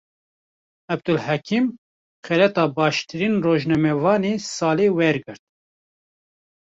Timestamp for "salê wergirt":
4.55-5.43